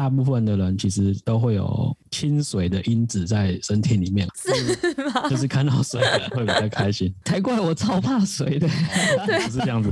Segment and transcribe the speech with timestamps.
[0.00, 5.28] 大部分的人其实都会有亲水的因子在身体里面， 是吗？
[5.28, 7.14] 就是看到水会比较开心。
[7.26, 8.66] 才怪，我超怕水的，
[9.28, 9.90] 不是这样子。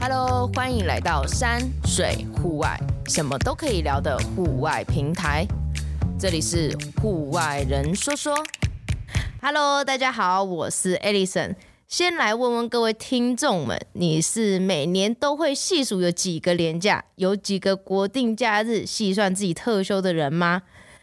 [0.00, 2.76] Hello，欢迎来到山水户外，
[3.06, 5.46] 什么都可以聊的户外平台。
[6.18, 8.34] 这里是户外人说说。
[9.40, 11.54] Hello，大家好，我是 Alison。
[11.96, 20.62] 先来问问各位听众们，你是每年都会细数有几个连假，有几个国定假日，细算自己特休的人吗？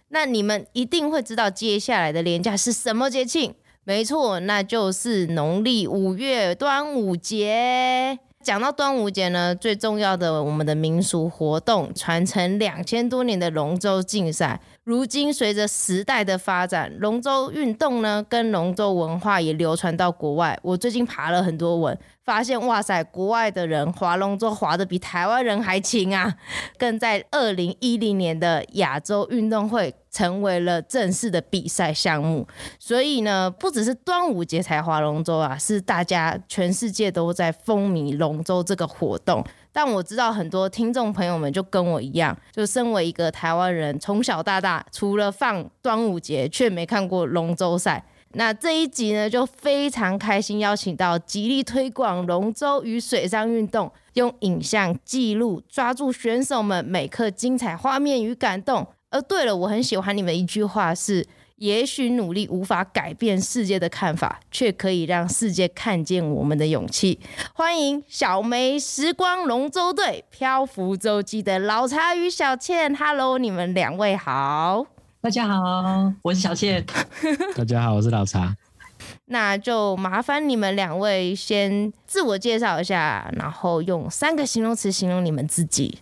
[0.09, 3.55] 那你们一定会知道接下来的连假是什么节庆？
[3.85, 8.19] 没错，那就是农历五月端午节。
[8.43, 14.59] 讲到端午节呢，最重要的我们的民俗活动，传承两千多年的龙舟竞赛。
[14.83, 20.57] 如今随着时代的发展，龙舟运动呢，跟龙舟文化也流传到国外。
[20.63, 21.95] 我最近爬了很多文，
[22.25, 26.35] 发现哇塞，国外的人划龙舟划的比台湾人还勤啊！
[26.79, 32.45] 更在二零一零年的亚洲运动会成为了正式的比赛项目。
[32.77, 39.43] 所以呢，不只是端午节才划龙舟啊，是大家全世界都在风靡龙舟这个活动。
[39.73, 48.03] 但我知道很多听众朋友们就跟我一样，就身为一个台湾人，从小到大除了放端午节，却没看过龙舟赛。
[48.33, 58.87] 那这一集呢，就非常开心邀请到极力推广龙舟与水上运动，用影像记录，抓住选手们每刻精彩画面与感动。
[59.11, 61.27] 而对了，我很喜欢你们一句话是。
[61.57, 67.19] 也许努力无法改变世界的看法，却可以让世界看见我们的勇气。
[67.53, 74.87] 欢迎小梅时光龙舟队漂浮洲际的老茶与小倩，Hello，你们两位好。
[75.21, 76.83] 大家好，我是小倩。
[77.55, 78.57] 大家好，我是老茶。
[79.29, 85.99] 那就麻烦你们两位先自我介绍一下，然后用三个形容词形容你们自己。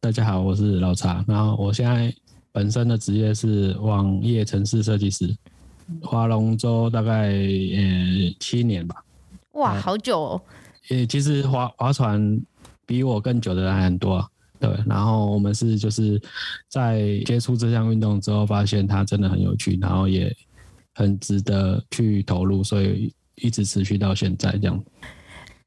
[0.00, 2.12] 大家好，我是老茶，然后我现在。
[2.52, 5.34] 本身的职业是网页城市设计师，
[6.02, 8.96] 划龙舟大概呃七年吧。
[9.52, 10.42] 哇，好久哦！
[10.88, 12.40] 呃，其实划划船
[12.86, 14.28] 比我更久的人还很多啊。
[14.58, 16.20] 对，然后我们是就是
[16.68, 20.34] 在接触这项运动之后，发现它真的很有趣，然后也
[20.94, 24.84] 很值得去投入，所以一直持续到现在这样。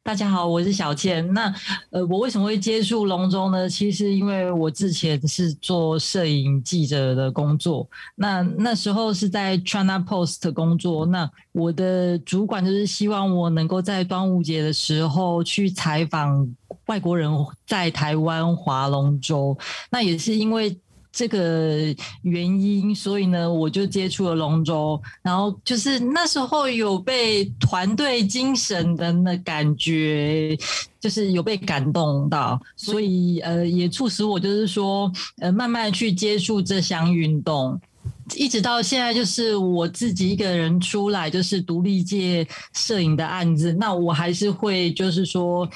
[0.05, 1.25] 大家好，我是小倩。
[1.33, 1.43] 那
[1.89, 3.69] 呃，我为什么会接触龙舟呢？
[3.69, 11.05] 其实因为我之前是做摄影记者的工作，那那时候是在 China Post 工作。
[11.05, 16.53] 那我的主管就是希望我能够在端午节的时候去采访
[16.87, 17.31] 外国人
[17.65, 19.57] 在台湾划龙舟。
[19.89, 20.77] 那也是因为。
[21.15, 30.57] 这个原因，所以呢，我就接触了龙舟，然后就是那时候有被团队精神的那感觉，
[30.99, 37.79] 就是有被感动到，所以呃，也促使我就是说，呃，慢慢去接触这项运动，
[38.35, 45.69] 一直到现在，就是我自己一个人出来，就是独立接摄影的案子，那我还是会就是说。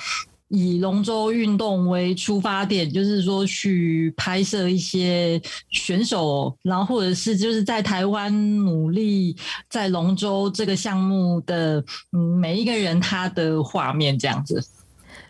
[0.50, 9.36] 以龙舟运动为出发点，就是说去拍摄一些选手，然后或者是就是在台湾努力
[9.70, 14.64] 在龙舟这个项目的嗯每一个人他的画面这样子。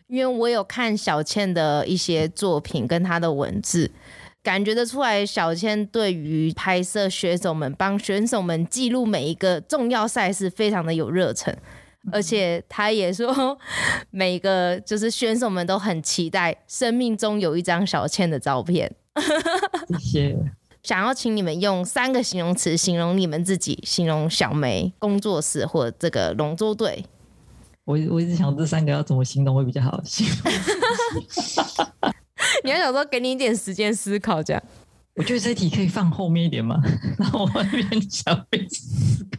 [0.07, 3.91] 因为我有看小倩的一些作品跟她的文字，
[4.41, 11.53] 感觉得出来小倩对于拍摄选手们、帮选手们记录每一个重要赛事非常的有热忱。
[12.11, 13.57] 而且他也说，
[14.09, 18.95] 每个就是选手们都很期待生命中有一张小倩的照片。
[19.89, 20.37] 谢谢。
[20.83, 27.03] 想要请你们用三个形容词形容你们自己，形容小梅工作室或这个龙舟队。
[27.83, 30.53] 我我一直想这三个要怎么形容会比较好形容。
[32.63, 34.63] 你要想说给你一点时间思考，这样。
[35.17, 36.79] 我觉得这题可以放后面一点吗？
[37.17, 38.65] 那我那边想被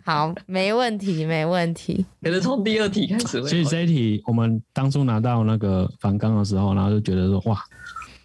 [0.03, 2.05] 好，没问题，没问题。
[2.21, 3.41] 可能从第二题开始。
[3.47, 7.63] 所以这一题我们当初拿到那个反纲的时候，然后就觉得说，哇，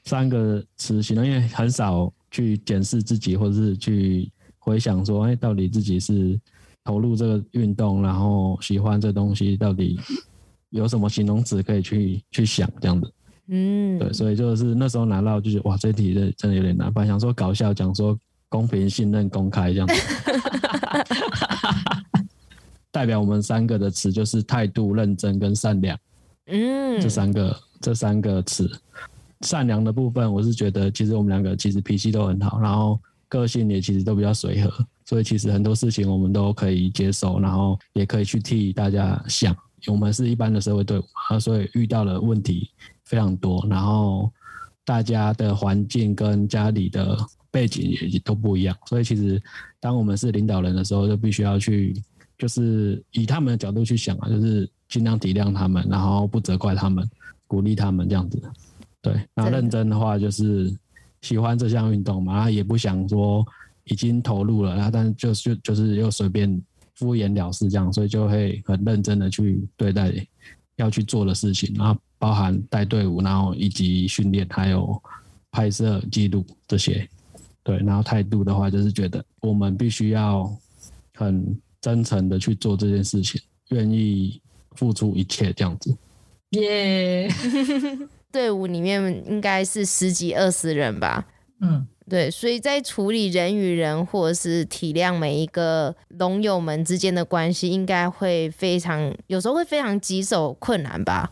[0.04, 6.40] 三个词形容，因为很少去检视自己，或者是去回想说，哎，到底自己是
[6.84, 10.00] 投入这个运动，然后喜欢这东西，到底
[10.72, 13.14] 有什么形容词可以去去想这样子。
[13.48, 16.92] 嗯，对，所以就是那时候拿到就是哇，这题的真的有点难。
[16.94, 18.18] 本来想说搞笑，讲说
[18.50, 19.94] 公平、信任、公开这样子。
[22.90, 25.98] 代表我们三个的词就是态度、认真跟善良。
[26.46, 28.70] 嗯，这三个这三个词，
[29.42, 34.72] 善良的部分，我是觉得其实我们两个其实脾气都很好，然后个性也其实都比较随和，
[35.06, 39.56] 所以其实很多事情我们都可以接受，然后也可以去替大家想。
[39.88, 42.70] 我们是一般的社会队伍嘛，所以遇到了问题
[43.06, 44.32] 非常多，然后
[44.86, 47.18] 大家的环境跟家里的
[47.52, 49.42] 背景也都不一样，所以其实
[49.80, 51.94] 当我们是领导人的时候，就必须要去，
[52.38, 57.08] 就是以他们的角度去想啊，就是尽量体谅他们，然后不责怪他们，
[57.48, 58.42] 鼓励他们这样子。
[59.02, 60.74] 对，然后认真的话就是
[61.22, 63.46] 喜欢这项运动嘛，然后也不想说
[63.86, 66.62] 已经投入了，然后但是就就就是又随便。
[66.96, 70.14] 敷衍了事这样，所以就会很认真的去对待
[70.76, 74.98] 要去做的事情，然后包含带队伍，然后以及训练，还有
[75.52, 77.06] 拍摄记录这些。
[77.64, 80.50] 对，然后态度的话，就是觉得我们必须要
[81.16, 83.42] 很真诚的去做这件事情，
[83.72, 84.42] 愿意
[84.72, 85.94] 付出一切这样子。
[86.52, 88.08] 耶、yeah.
[88.32, 91.28] 队伍里面应该是十几二十人吧？
[91.60, 91.86] 嗯。
[92.10, 101.30] 对，所以在处理人与人，或者是体谅每一个龙友们之间的关系，应该会非常，有时候会非常棘手困难吧？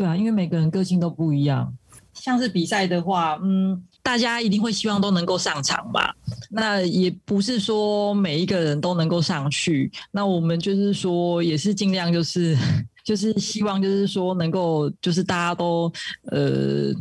[0.00, 1.70] 对啊，因为每个人个性都不一样。
[2.14, 6.16] 像是比赛的话，嗯，大家一定会希望都能够上场吧？
[6.48, 9.92] 那也不是说每一个人都能够上去。
[10.10, 12.56] 那我们就是说，也是尽量就是
[13.04, 15.92] 就是希望就是说能够就是大家都
[16.30, 16.94] 呃。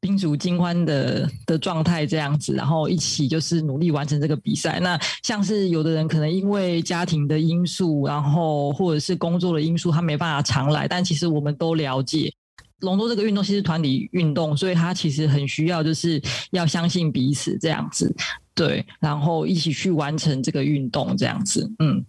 [0.00, 4.78] 宾主尽欢的的状态这样子，然后一起就是努力完成这个比赛。
[4.78, 10.86] 那像是有的人可能因为家庭的因素，然后或者是工作的因素，他没办法常来。
[10.86, 12.32] 但其实我们都了解，
[12.80, 18.14] 龙舟这个运动其实团体运动，所以他其实很需要就是要相信彼此这样子，
[18.54, 21.68] 对，然后一起去完成这个运动这样子。
[21.78, 22.04] 嗯，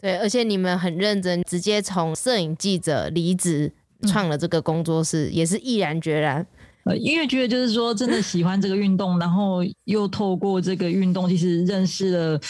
[0.00, 3.72] 对，而且你们很认真，直接从摄影记者离职，
[4.06, 6.46] 创了这个工作室，嗯、也是毅然决然。
[6.84, 12.40] 呃因为觉得就是说，真的喜欢这个运动，然后又透过这个运动，其实认识了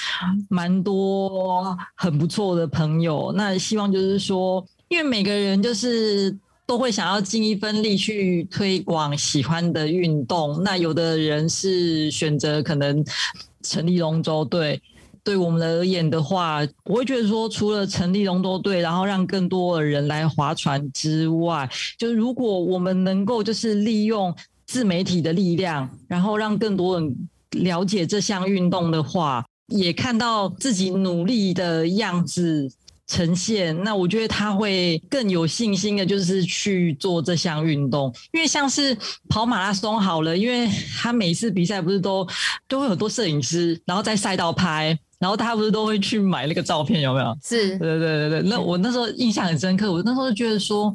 [0.49, 3.33] 蛮多很不错的朋友。
[3.37, 6.37] 那希望就是说，因为每个人就是
[6.67, 10.63] 都会想要尽一份力去推广喜欢的运动。
[10.63, 13.05] 那有的人是选择可能
[13.63, 14.81] 成立龙舟队。
[15.29, 24.35] 对我们而言的话，我会觉得说，除了成立龙舟队，然后让更多的人来划船之外，就是如果我们能够就是利用
[24.65, 32.67] 自媒体的力量，然后让更多人了解这项运动的话，也看到自己努力的样子
[33.07, 38.11] 呈现，那我觉得他会更有信心的，就是去做这项运动。
[38.33, 38.97] 因为像是
[39.29, 40.67] 跑马拉松好了，因为
[40.97, 42.27] 他每次比赛不是都
[42.67, 44.99] 都会有很多摄影师，然后在赛道拍。
[45.19, 47.37] 然后他不是都会去买那个照片，有没有？
[47.43, 48.43] 是，对对对对。
[48.43, 50.95] 那我那时候印象很深刻，我那时候就觉得说，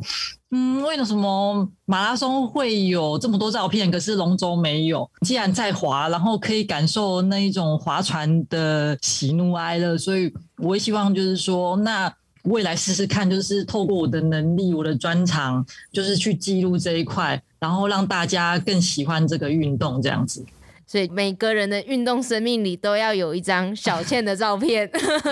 [0.51, 5.09] 嗯，为了什么马拉松会有这么多照片，可是龙舟没有？
[5.21, 20.45] 既然在划，然后可以感受那一种划船的喜怒哀乐，所以我也希望就是说，那未来试试看，就是透过我的能力、我的专长，就是去记录这一块，然后让大家更喜欢这个运动，这样子。
[20.93, 24.87] 所以每个人的运动生命里都要有一张小倩的照片。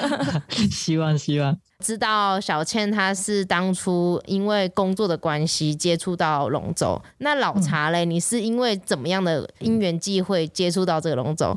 [0.71, 1.55] 希望希望。
[1.77, 11.55] 知道小倩她是当初因为工作的关系接触到龙舟，那老茶嘞，你是因为怎么样的因缘际会接触到这个龙舟？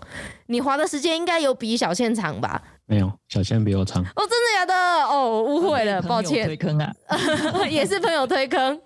[0.49, 2.63] 你划的时间应该有比小倩长吧？
[2.85, 4.03] 没有，小倩比我长。
[4.03, 4.75] 哦，真的假的？
[5.07, 6.45] 哦，误会了，抱歉。
[6.45, 6.93] 推坑啊，
[7.71, 8.79] 也是朋友推坑。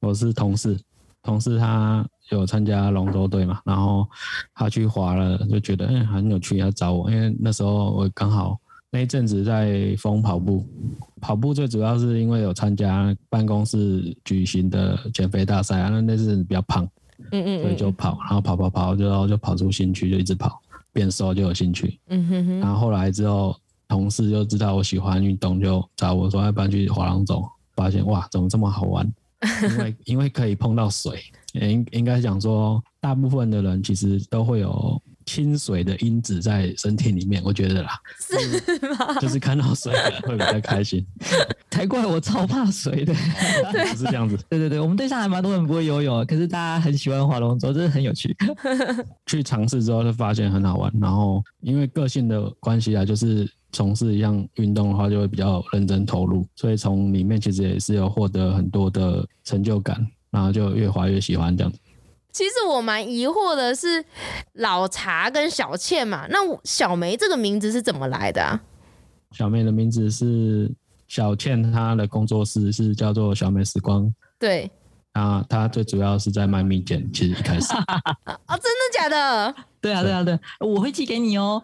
[0.00, 0.78] 我是同事，
[1.22, 2.04] 同事他。
[2.30, 4.06] 有参加龙舟队嘛，然后
[4.54, 8.58] 他去划了，就觉得哎、欸、很有趣，他找我，因为那时候我刚好
[8.90, 10.64] 那一阵子在疯跑步，
[11.20, 16.88] 跑步最主要是因为有参加办公室举行的减肥大赛啊，那那阵子比较胖，
[17.32, 20.60] 嗯嗯，所以就跑，然后跑跑跑就就跑出兴趣，就一直跑，
[20.92, 23.54] 变瘦就有兴趣，嗯哼哼，然后后来之后
[23.86, 29.12] 同事就知道我喜欢运动，就找我说要不要去划龙舟，发现哇怎么这么好玩，
[29.62, 31.22] 因为 因为可以碰到水。
[31.54, 39.14] 应应该讲说，大部分的人其实都会有亲水的因子在身体里面，我觉得啦，是吗？
[39.18, 39.90] 就是看到水
[40.24, 41.02] 会比较开心。
[41.70, 43.14] 才怪我超怕水的，
[43.72, 44.36] 不是这样子。
[44.50, 48.36] 对对对，我们队上还蛮多人不会游泳，可是大家很喜欢划龙舟，真的很有趣。
[49.24, 60.06] 去尝试之后就发现很好玩，然后因为个性的关系啊，就是从事一项运动的话就会比较认真投入，所以从里面其实也是有获得很多的成就感。
[60.28, 61.78] 然后就越滑越喜欢这样子。
[62.30, 64.04] 其实我蛮疑惑的是，
[64.54, 68.60] 老茶跟小倩嘛，那小梅这个名字是怎么来的啊？
[69.32, 70.70] 小梅的名字是
[71.08, 74.12] 小倩，她的工作室是叫做小梅时光。
[74.38, 74.70] 对。
[75.12, 77.72] 啊，她最主要是在卖蜜饯，其实一开始。
[78.26, 79.54] 哦，真的假的？
[79.80, 81.62] 对啊，对啊，对，我会寄给你哦。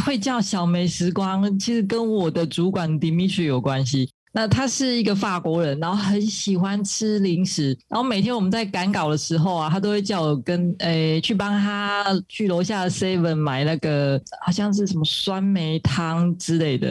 [0.00, 4.08] 会叫小梅时光，其实跟我的主管 Dimitri 有关系。
[4.32, 16.90] 那他是一个法国人，然后很喜欢吃零食，然后每天我们在赶稿的时候啊，他都会叫我跟诶、去帮他去楼下的 Seven 买那个好像是什么酸梅汤之类的，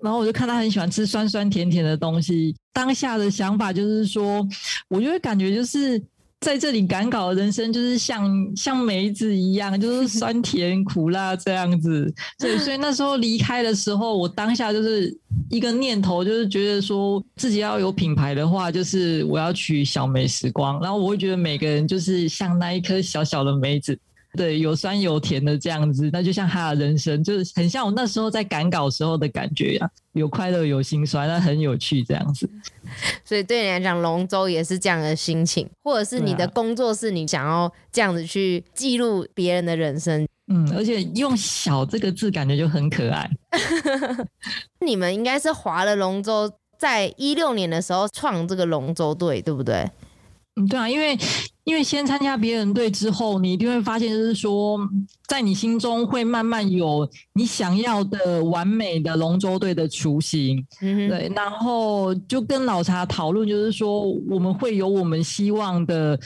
[0.00, 4.46] 然后我就看他很喜欢吃酸酸甜甜的东西，当下的想法就是说，
[4.88, 6.00] 我就会感觉就是。
[6.40, 12.12] 在这里赶稿的人生就是像像梅子一样，就是酸甜苦辣这样子。
[12.38, 15.16] 对， 所以那时候离开的时候，我当下就是
[15.50, 20.80] 一个念头，就是觉得说自己要有品牌的话，就是我要取小梅时光。
[20.80, 23.98] 然后我会觉得每个人就是像那一颗小小的梅子。
[24.36, 32.48] 对，有酸有甜的这样子，那就像他的人生，就是很像我那时候在赶稿时候的感觉呀，有快乐有心酸，那很有趣这样子。
[33.24, 40.28] 所以对你来讲，龙舟也是这样的心情，或者是你的工作是你想要这样子去记录别人的人生。
[40.48, 43.28] 嗯，而且用“小”这个字，感觉就很可爱。
[44.86, 49.90] 你们应该是划了龙舟，在一六年的时候创这个龙舟队，对不对？
[50.56, 51.16] 嗯，对啊，因为
[51.64, 54.78] 因为先参加别人队之后，你一定会发现，就是说，
[55.26, 66.18] 在你心中会慢慢有你想要的完美的龙舟队的雏形，嗯，对，然后就跟老茶讨论，就是说，我们会有我们希望的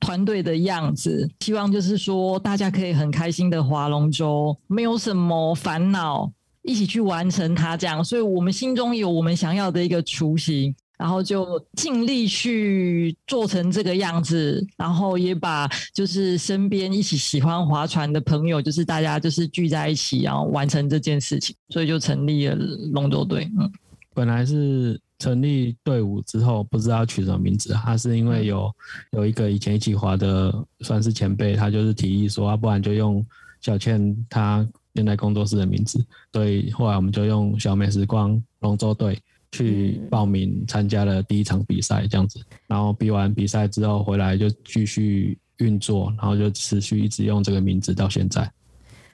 [0.00, 6.28] 团队的样子，希望就是说，大家可以很开心的划龙舟，没有什么烦恼，
[6.62, 10.74] 一起去完成它，这样，所以我们心中有我们想要的一个雏形。
[10.98, 22.54] 然后就尽力去做成这个样子，然后也把就是身边一起喜欢划船的朋友，就是大家就是聚在一起，然后完成这件事情，所以就成立了
[22.92, 23.50] 龙舟队。
[23.58, 23.70] 嗯，
[24.14, 28.72] 本来是成立队伍之后不知道取什么名字，他是因为有
[29.12, 33.24] 有一个以前一起划的算是前辈，他就是提议说，啊，不然就用
[33.60, 39.20] 小倩他现在工作室的名字，所以后来我们就用小美时光龙舟队。
[39.52, 48.50] 去报名参加了第一场比赛，这样子，然后比完比赛之后回来就继续运作，然后就持续一直用这个名字到现在。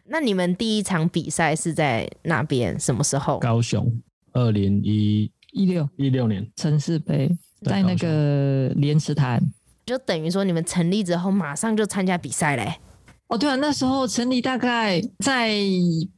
[0.04, 2.78] 那你们第一场比赛是在那边？
[2.78, 3.38] 什么时候？
[3.38, 3.90] 高雄，
[4.32, 7.30] 二零一一六一六年城市杯，
[7.62, 9.40] 在那个莲池潭，
[9.86, 12.74] 就等于说你们成立之后马上就参加比赛嘞。
[13.32, 15.56] 哦，对啊，那时候成立大概在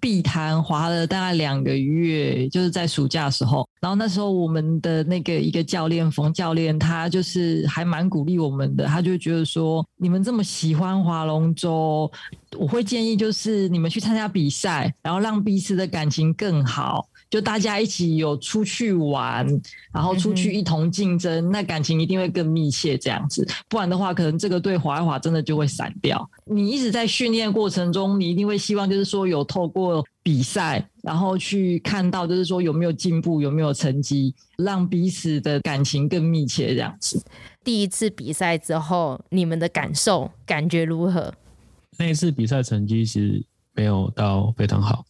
[0.00, 3.64] 碧潭划了大概两个月，就是在暑假的时候。
[3.80, 12.10] 然后那时候我们的那个一个教练冯教练，他就是还蛮鼓励我们的，他就觉得说，你们这么喜欢划龙舟，
[12.58, 17.06] 我会建议就是你们去参加比赛，然后让彼此的感情更好。
[17.30, 19.46] 就大家一起有出去玩，
[19.92, 22.96] 然后出去一同竞争，嗯，那感情一定会更密切。
[22.96, 26.28] 这样子，不然的话，可能这个队划一划，真的就会散掉。
[26.44, 36.74] 你一直在训练过程中，你一定会希望，就是说有透过比赛，然后去看到，就是说有没有进步，有没有成绩，让彼此的感情更密切。
[36.74, 37.20] 这样子。
[37.64, 41.34] 第一次比赛之后，你们的感受感觉如何？
[41.98, 45.04] 那一次比赛成绩其实没有到非常好。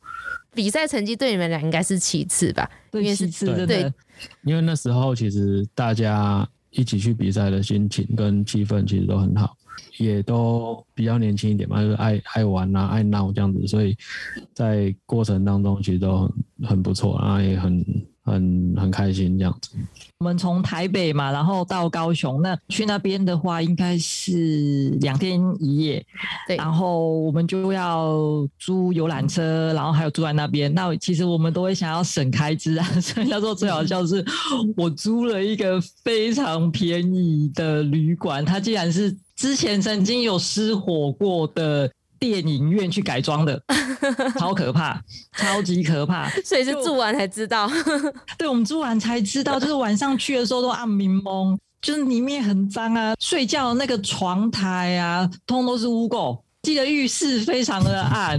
[0.54, 2.70] 比赛成绩对你们俩应该是其次吧？
[2.90, 3.92] 对，因为是次对，对，
[4.44, 9.56] 因为那时候其实大家一起去比赛的心情跟气氛其实都很好，
[9.98, 13.96] 也都比较年轻一点嘛，就是爱爱玩啊，爱闹这样子，所以
[14.52, 16.18] 在过程当中其实都
[16.58, 17.84] 很很不错，然后也很。
[18.24, 19.70] 很很开心这样子。
[20.18, 26.04] 我们从台北嘛，然后到高雄，那去那边的话应该是两天一夜。
[26.46, 26.56] 对。
[26.56, 28.16] 然后我们就要
[28.58, 30.72] 租游览车，然后还有住在那边。
[30.72, 34.24] 那其实我们都会想要省开支啊，所以那时候最好笑是，
[34.76, 41.90] 我租了一个非常便宜的旅馆，它竟然是之前曾经有失火过的。
[42.30, 43.62] 电影院去改装的，
[44.38, 44.98] 超可怕，
[45.36, 46.28] 超级可怕。
[46.44, 47.70] 所以是住完才知道。
[48.38, 56.40] 对，我们住完才知道，就是晚上去的时候都暗蒙蒙，就是里面很脏啊，睡觉的那个床台啊，通都是污垢。
[56.62, 58.38] 记得浴室非常的暗，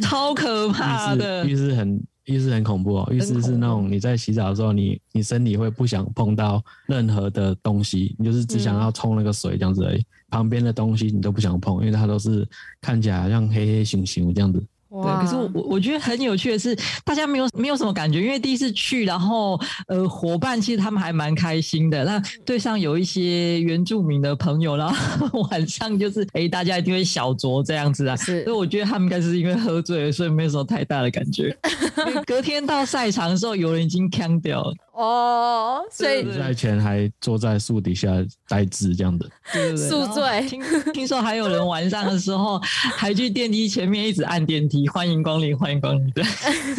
[0.00, 1.46] 超可怕的。
[1.46, 2.00] 浴室很。
[2.28, 12.46] 浴室很恐怖哦，浴室是那种你在洗澡的时候你，你你身体会不想碰到任何的东西，你就是只想要冲那个水这样子而已，嗯、旁边的东西你都不想碰，因为它都是
[12.80, 14.62] 看起来好像黑黑熊熊这样子。
[14.90, 22.06] 对，可是我我觉得很有趣的是，大家没有没有什么感觉，因为第一次去，然后呃，伙伴其实他们还蛮开心的。
[22.06, 28.16] 那队上有一些原住民的朋友，然 后晚上就是哎、欸，大家一定会小酌这样子啊。
[28.16, 31.54] 是，所以我觉得他们应该是因为喝醉了，所以没有什么太大的感觉。
[32.24, 34.74] 隔天到赛场的时候，有人已经呛掉了。
[34.98, 38.08] 哦，所以比赛前还坐在树底下
[38.48, 40.40] 呆滞这样的，对对对，宿醉。
[40.48, 40.60] 听
[40.92, 46.10] 听说还有人晚上的时候还去电梯前面一直按电梯，欢迎光临，欢迎光临。
[46.10, 46.24] 对，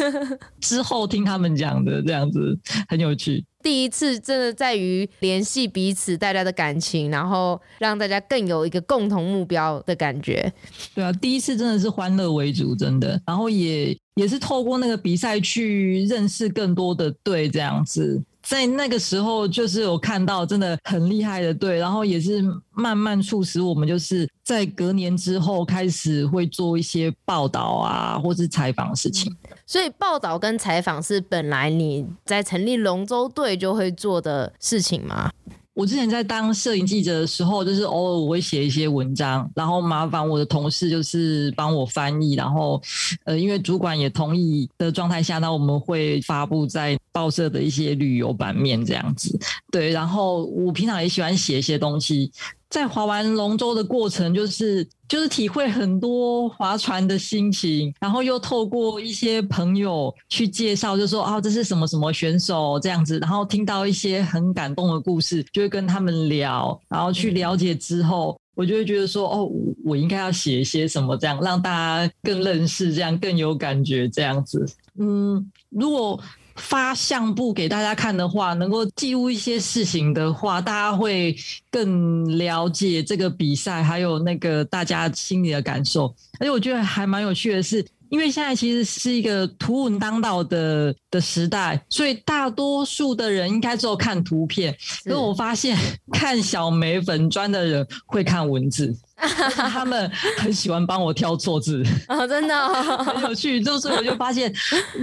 [0.59, 2.59] 之后听他们讲的这样子
[2.89, 3.45] 很有趣。
[3.63, 10.51] 第一次真的在于联系彼此大家的感情，然后让大家更有一个共同目标的感觉。
[10.93, 13.97] 对啊，第一次真的是欢乐为主，真的，然后也。
[14.19, 29.33] 也是透过那个比赛去认识更多的队，这样子，在那个时候就是有看到真的很厉害的队，然后也是慢慢促使我们就是在隔年之后开始会做一些报道啊，或是采访的事情。
[29.65, 35.31] 所以报道跟采访是本来你在成立龙舟队就会做的事情吗？
[35.79, 42.81] 我之前在当摄影记者的时候，就是偶尔我会写一些文章，然后麻烦我的同事就是帮我翻译，然后
[43.23, 49.39] 呃，因为主管也同意的状态下，那我们会发布在报社的一些旅游版面这样子。
[49.71, 52.29] 对，然后我平常也喜欢写一些东西。
[52.69, 69.49] 在划完龙舟的过程，就是就是体会很多划船的心情，然后又透过一些朋友去介绍，就说啊，这是什么什么选手这样子，然后听到一些很感动的故事，就会跟他们聊，然后去了解之后，我就会觉得说，哦，
[69.83, 74.63] 我应该要写一些什么，这样让大家更认识，这样更有感觉，这样子。
[74.99, 76.21] 嗯，如果。
[76.59, 81.35] 发相簿给大家看的话，能够记录一些事情的话，大家会
[81.71, 86.13] 更了解这个比赛，还有那个大家心里的感受。
[86.39, 94.75] 而且我觉得还蛮有趣的是，因为现在其实是一个图文当道的的时代，所以大多数的人应该只有看图片。
[95.03, 95.77] 可是我发现
[96.11, 98.95] 看小美粉砖的人会看文字。
[99.19, 103.61] 他们很喜欢帮我挑错字 哦，真的、哦、很有趣。
[103.61, 104.49] 就是我就发现，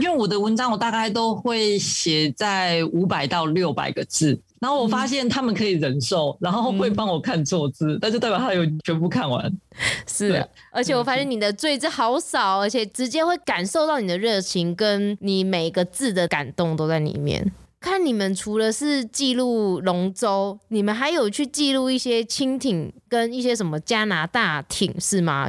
[0.00, 9.52] 因为我的文章我大概都会写在五百到六百个字，然后我发现他们可以忍受，然后会帮我看坐姿，嗯、但是代表他有全部看完。
[10.06, 17.52] 是的，而且我发现你的赘字好少，而且直接会感受到你的热情，跟你每个字的感动都在里面。
[17.78, 25.48] 看你们除了是记录龙舟，你们还有去记录一些蜻蜓跟一些什么加拿大艇是吗？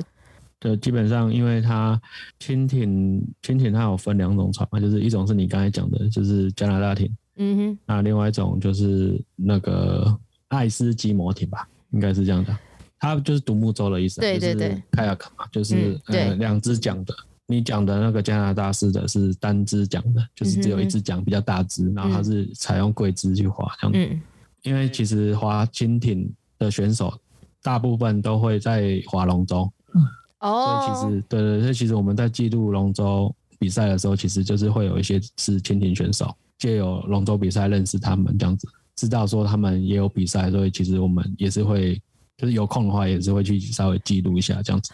[0.60, 2.00] 对，基本上因为它
[2.40, 10.18] 蜻蜓，蜻蜓它有分两种船嘛，就是一种是你刚才讲的，就是加拿大艇，嗯哼，那另外一种就是那个
[10.50, 12.58] 爱斯基摩艇吧，应该是这样的，
[13.00, 17.14] 它就是独木舟的意思，对对对，kayak 嘛，就是、嗯、呃两只桨的。
[17.50, 24.14] 你讲的那个加拿大式的是单只桨的，就是只有一只桨比较大只，嗯，然后它是采用跪姿去划这样子。
[24.14, 24.22] 嗯。
[24.64, 27.14] 因为其实划蜻蜓的选手
[27.62, 29.72] 大部分都会在划龙舟。
[29.94, 30.02] 嗯。
[30.40, 30.66] 哦。
[30.66, 42.02] 所以其实对对，所以其实我们在记录龙舟比赛的时候，其实就是会有一些是蜻蜓选手，借由龙舟比赛认识他们这样子，知道说他们也有比赛，所以其实我们也是会，
[42.38, 44.92] 就是有空的话也是会去稍微记录一下这样子。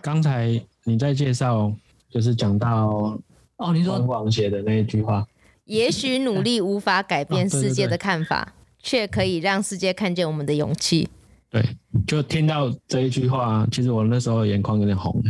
[0.00, 1.72] 刚才你在介绍。
[2.08, 3.18] 就是讲到
[3.56, 5.26] 哦，你说王写的那一句话，
[5.64, 11.06] 也许努力无法改变世界的看法，却可以让世界看见我们的勇气。
[11.50, 11.62] 对，
[12.06, 15.22] 就听到这一句话，其实我那时候眼眶有点红，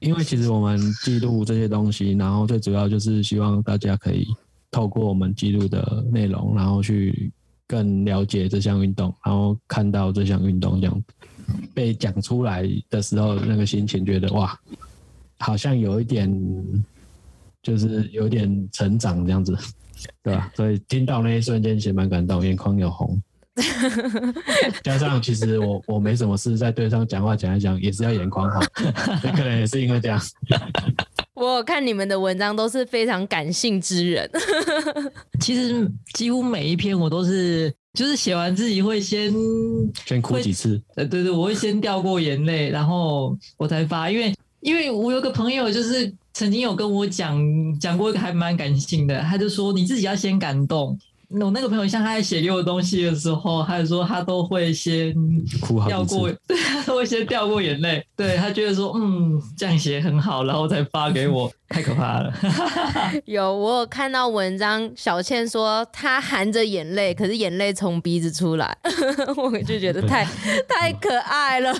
[0.00, 4.26] 因为其实我们记录这些东西，然后最主要就是希望大家可以
[4.74, 7.30] 透过我们记录的内容，然后去
[7.68, 11.04] 更了解这项运动，然后看到这项运动这样
[11.72, 14.58] 被讲出来的时候，那个心情觉得哇。
[15.38, 16.32] 好像有一点，
[17.62, 19.54] 就是有点成长这样子，
[20.22, 20.50] 对吧？
[20.56, 23.20] 所以听到那一瞬间，其实蛮感动，眼眶有红。
[24.82, 28.62] 加上其实我我没什么事，在队上讲话讲一讲，也是要眼眶红，
[29.34, 30.18] 可能也是因为这样。
[31.34, 34.30] 我看你们的文章都是非常感性之人。
[35.40, 39.32] 其实几乎每一篇我都是，就是写完自己会先
[40.06, 40.80] 先哭几次。
[40.94, 44.34] 呃，对对，我会先掉过眼泪，然后我才发，因为。
[44.60, 47.38] 因为我有个朋友，就是曾经有跟我讲
[47.78, 50.98] 讲过一个还蛮感性的，他就说你自己要先感动。
[51.40, 55.12] 我那个朋友像他在写给我东西的时候，他就说他都会先
[55.88, 58.04] 掉过， 对，他都会先掉过眼泪。
[58.16, 62.32] 对，他觉得说嗯，这样写很好，然后再发给我， 太可怕了。
[63.26, 68.76] 有我有看到文章，小倩说她含着眼泪，可是眼泪从鼻子出来，
[69.36, 70.24] 我就觉得太
[70.68, 71.74] 太可爱了。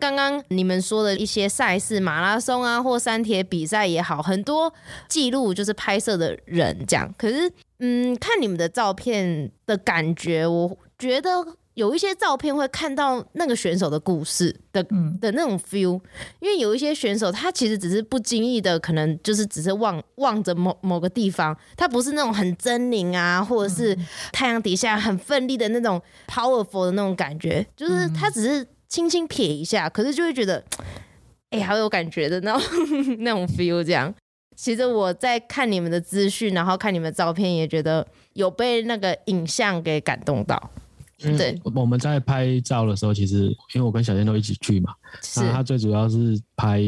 [0.00, 4.72] 刚刚你们说的一些赛事，马拉松啊，或山铁比赛也好，很多
[5.06, 7.14] 记录就是拍摄的人这样。
[7.18, 11.30] 可是，嗯，看你们的照片的感觉，我觉得
[11.74, 14.82] 有一些照片会看到那个选手的故事的
[15.20, 16.00] 的那种 feel，
[16.40, 23.96] 因为有一些选手他其实只是不经意的，可能就是只是望望着某某个地方，他不是那种很狰狞啊，或者是
[24.32, 30.62] 太阳底下很奋力的那种 powerful 的那种感觉，就是他只是轻轻撇一下，可是就会觉得，
[31.50, 32.62] 哎、欸，好有感觉的那种
[33.20, 33.82] 那种 feel。
[33.82, 34.12] 这样，
[34.56, 40.70] 其实我在看你们的资讯，然后看你们的照片，也觉得有被那个影像给感动到。
[41.18, 44.92] 对，我们在拍照的时候，其实因为我跟小倩都一起去嘛，
[45.36, 46.82] 那他最主要是拍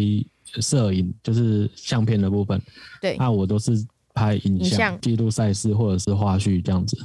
[0.60, 2.60] 摄影，就是相片的部分。
[3.00, 3.72] 对，那我都是
[4.14, 6.96] 拍影像，记录赛事或者是花絮这样子。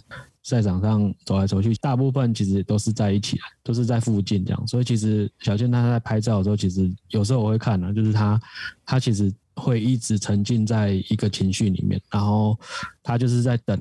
[0.47, 4.67] 赛场上走来走去，大部分其实都是在一起，都是在附近这样。
[4.67, 8.39] 所以其实小倩她在拍照的时候，其实有时候我会看呢，就是她，
[8.85, 12.57] 她其实会一直沉浸在一个情绪里面，然后
[13.03, 13.77] 她就是在等。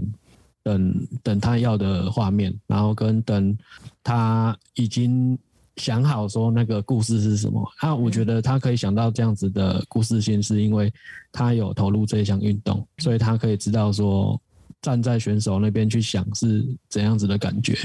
[0.66, 3.56] 等等他要的画面，然后跟等
[4.02, 5.38] 他已经
[5.76, 7.64] 想好说那个故事是什么。
[7.80, 10.92] 那我觉得他可以想到这样子的故事性，是因为
[11.30, 14.40] 他有投入这项运动，所以他可以知道说
[14.86, 17.76] 站在选手那边去想是怎样子的感觉，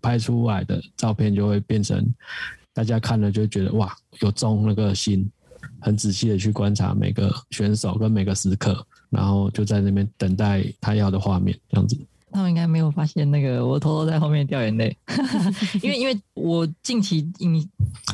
[0.00, 2.06] 拍出来的照片就会变成
[2.72, 5.28] 大家看了就会觉得哇，有中那个心，
[5.80, 8.86] 很仔细的去观察每个选手跟每个时刻。
[9.10, 11.98] 然后就在那边等待他要的画面，这样子。
[12.30, 14.94] 他们应该没有发现那个我偷偷在后面掉眼泪，
[15.82, 17.66] 因为因为我近期印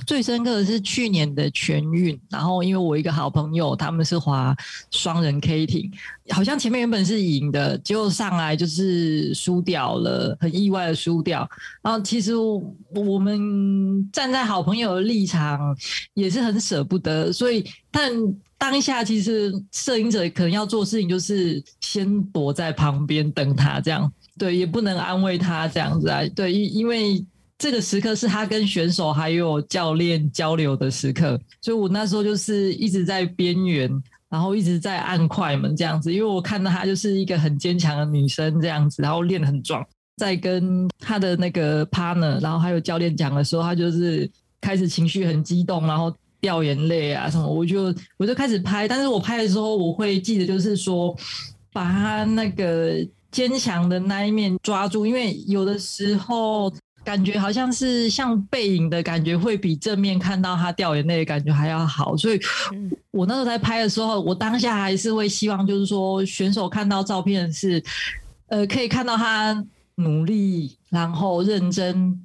[0.07, 4.57] 最深刻的是去年的全运，然后因为我一个好朋友他们是滑
[4.93, 5.91] 双人 K 艇，
[6.31, 11.49] 好像前面原本是赢的，结果上来就是输掉了，很意外的输掉。
[11.83, 15.77] 然后其实我们站在好朋友的立场
[16.15, 18.13] 也是很舍不得，所以但。
[18.57, 27.23] 当下其实摄影者可能要做事情，就是先躲在旁边等他这样，对，也不能安慰他这样子啊，对，因因为
[27.59, 33.91] 这个时刻是他跟选手还有教练交流的时刻，所以我那时候就是一直在边缘，
[34.35, 44.29] 然后一直在按快门这样子，因为我看到她就是一个很坚强的女生这样子，然后练得很壮，在跟她的那个 partner，然后还有教练讲的时候，她就是
[44.61, 46.13] 开始情绪很激动，然后。
[46.41, 47.85] 掉眼泪啊什么，我就
[48.19, 51.17] 我就开始拍，但是我拍的时候我会记得，就是说
[51.73, 52.95] 把她那个
[53.31, 56.71] 坚强的那一面抓住，因为有的时候
[57.05, 62.17] 感觉好像是像背影的感觉，会比正面看到他掉眼泪的感觉还要好。
[62.17, 62.41] 所以，
[63.11, 67.83] 我那时候在拍的时候，我当下还是会希望，就是说选手看到照片是，
[68.49, 69.65] 呃，可以看到他
[69.97, 72.21] 努力，然后认真。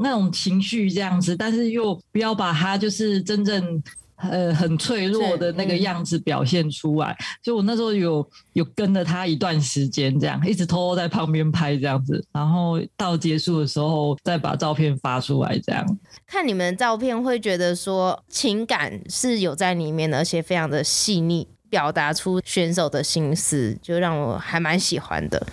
[0.00, 3.82] 那种情绪这样子，但是又不要把他就是真正
[4.30, 7.16] 呃很脆弱的那个样子表现出来。
[7.42, 15.58] 所以我那时候有有跟着他一段时间，这样一直偷偷在旁边拍这样子，然后到结束的时候再把照片发出来。
[15.58, 25.46] 这样看你们的照片，会觉得说情感是有在里面的，而且非常的细腻，表达出选手的心思，就让我还蛮喜欢的。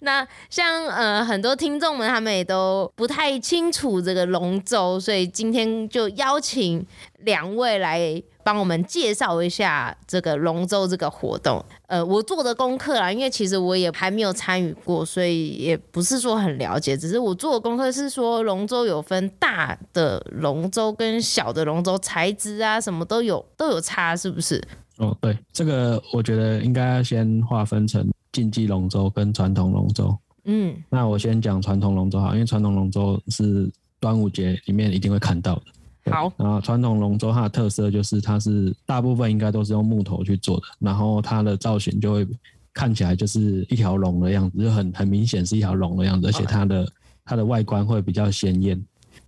[0.00, 6.84] 那像呃很多听众们他们也都不太清楚这个龙舟，所以今天就邀请
[7.20, 11.62] 两位来帮我们介绍一下这个龙舟这个活动。
[11.86, 16.96] 呃，我做的功课啦，因为其实我也还没有参与过，所以也不是说很了解。
[16.96, 24.62] 只是我做的功课是说，龙舟有分大的龙舟跟小的龙舟，材质啊什么都有都有差，是不是？
[24.96, 28.08] 哦，对，这个我觉得应该先划分成。
[28.32, 35.62] 竞技龙舟跟传统龙舟，嗯，那我先讲传统龙舟哈，因为传统龙舟是端午节里面一定会看到的。
[36.12, 42.26] 好，然后传统龙舟它的特色就是它是大部分应该都是用木头去做的，然后它的造型就会
[42.72, 46.92] 看起来就是一条龙的样子，就很很明显是一条龙的样子，而且它的
[47.24, 48.82] 它的外观会比较鲜艳。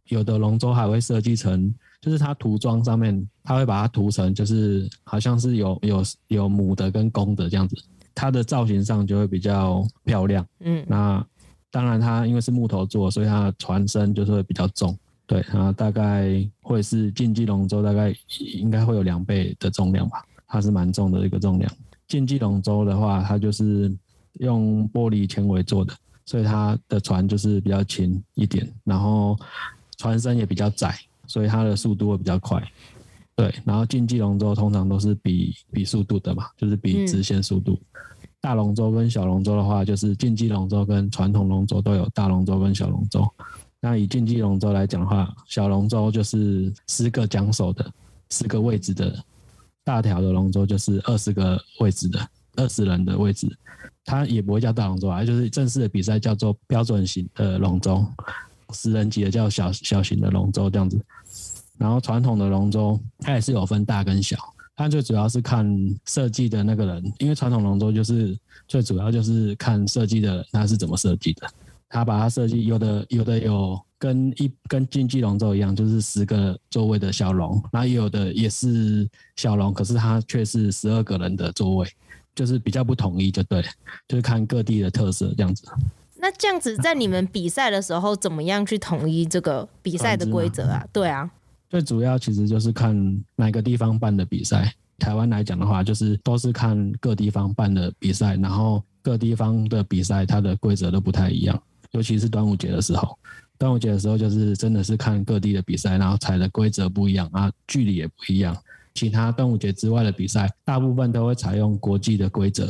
[0.08, 7.76] 有的龙舟还会设计成，就是它涂装上面，它会把它涂成就是好像是有有有母的跟公的这样子。
[8.14, 11.24] 它的造型上就会比较漂亮，嗯，那
[11.70, 14.96] 当然它因为是木头做，所以它的船身就是会比较重，
[15.26, 18.14] 对，然后大概会是竞技龙舟大概
[18.54, 21.72] 应该会有两倍的重量吧，它是蛮重的一个重量。
[22.08, 23.90] 竞技龙舟的话，它就是
[24.34, 25.94] 用玻璃纤维做的，
[26.26, 29.38] 所以它的船就是比较轻一点，然后
[29.96, 30.94] 船身也比较窄，
[31.26, 32.62] 所以它的速度会比较快。
[33.34, 37.72] 对，然后竞技龙舟通常都是比比速度的嘛，就是比直线速度。
[37.72, 43.26] 嗯、大龙舟跟小龙舟的话，就是竞技龙舟跟传统龙舟都有大龙舟跟小龙舟。
[43.80, 47.90] 那以竞技龙舟来讲的话，小龙舟就是十个桨手的，
[48.30, 49.10] 十个位置的；
[49.82, 53.50] 大条的龙舟就是二十个位置的，二十人的位置。
[54.04, 58.04] 它也不会叫大龙舟啊，就是正式的比赛叫做标准型的龙舟。
[58.72, 60.98] 十人级的叫小小型的龙舟这样子。
[61.82, 64.36] 然后传统的龙舟它也是有分大跟小，
[64.76, 65.66] 它最主要是看
[66.06, 71.48] 设计的那个人，因为传统龙舟就是最主要就是看设计的人他是怎么设计的，
[71.88, 81.88] 他把它设计有的有的有跟一跟竞技龙舟一样，就是十个座位的小龙，然后有的也是小龙，可是它却是十二个人的座位，
[82.32, 83.60] 就是比较不统一，就对，
[84.06, 85.66] 就是看各地的特色这样子。
[86.20, 90.86] 那这样子在你们比赛的时候，怎么样去统一这个比赛的规则啊？
[90.92, 91.28] 对啊。
[91.72, 92.94] 最主要其实就是看
[93.34, 94.70] 哪个地方办的比赛。
[94.98, 101.58] 台湾来讲的话，就是都是看各地方办的比赛，然后各地方的比赛它的规则都不太一样。
[101.92, 103.18] 尤其是端午节的时候，
[103.56, 108.54] 端午节的时候就是真的是看各地的比赛，然后踩的规则不一样啊，距离也不一样。
[108.92, 112.68] 其他端午节之外的比赛，大部分都会采用国际的规则，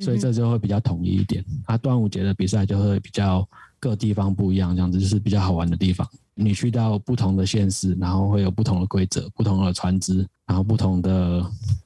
[0.00, 1.42] 所以这就会比较统一一点。
[1.64, 3.48] 啊，端午节的比赛就会比较
[3.80, 6.06] 各地方不一样，这样子就是比较好玩的地方。
[6.40, 11.44] 你去到不同的县市，然后会有不同的规则、不同的船只，然后不同的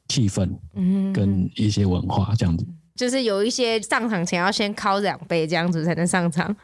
[0.08, 2.66] 气氛，嗯，跟一些文化这样子。
[2.94, 6.54] 就是有一些上场前要先敲两杯，这样子才能上场。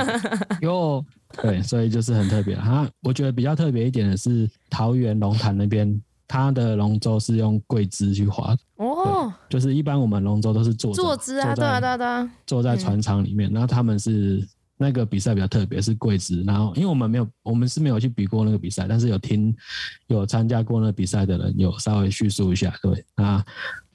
[0.62, 1.04] 有，
[1.42, 2.56] 对，所以就是很特别。
[2.56, 8.58] 哈，我觉得比较特别一点的是桃园龙潭那边，它的龙舟是用桂枝去划的。
[8.76, 14.42] 哦，就是一般我们龙舟都是坐坐姿啊，对啊，对啊，对啊，坐在船舱里面，然后他们是。
[14.76, 16.42] 那个比赛比较特别，是跪姿。
[16.44, 19.54] 然后，因为我们没有，我们是没有去比过那个比赛，但是有听
[20.06, 22.74] 有参加过那个比赛的人有稍微叙述一下。
[22.82, 23.44] 对，那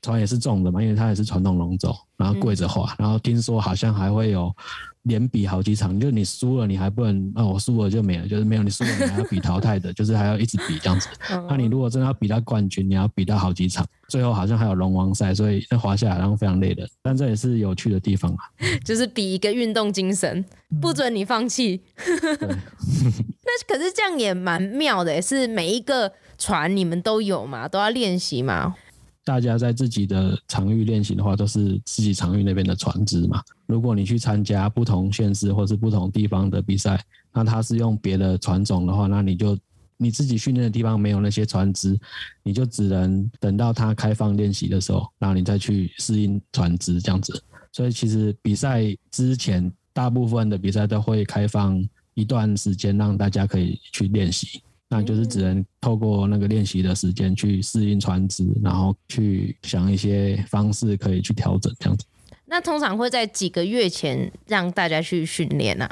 [0.02, 2.96] 船也是重的嘛，因为它也是传统龙舟，然后跪着划。
[2.98, 4.56] 然后听说好像还会有
[5.04, 11.08] 连比好几场，就是你输了你还不能，哦，我输了就没了，就是没有你输了你还要比淘汰的，就是还要一直比这样子。
[11.50, 16.88] 那你如果真的要比到冠军，你要比到好几场，最后好像还有龙王赛，所以那滑下来然后非常累的。
[17.02, 18.46] 但这也是有趣的地方啊，
[18.86, 20.46] 就是比一个运动精神，
[20.80, 21.82] 不准你放弃。
[21.98, 27.68] 那可是这样也蛮妙的，是每一个船你们都有嘛？
[27.68, 28.76] 都要练习吗？
[29.24, 33.42] 大家在自己的场域练习的话，都是自己场域那边的船只嘛。
[33.68, 39.58] 如果你去参加不同县市或是不同地方的比赛，那他是用别的船种的话，那你就
[39.98, 41.98] 你自己训练的地方没有那些船只，
[42.42, 47.42] 你就只能等到他开放练习的时候，然后你再去适应船只这样子。
[47.72, 51.82] 所以其实比赛之前，大部分的比赛都会开放
[52.16, 54.62] 一段时间，让大家可以去练习。
[54.94, 62.06] 那就是只能透过那个练习的时间去适应船只，然后去想一些方式可以去调整这样子。
[62.46, 65.90] 那通常会在几个月前让大家去训练呢？